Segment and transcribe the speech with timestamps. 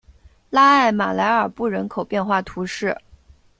[0.49, 2.97] 拉艾马莱尔布人口变化图示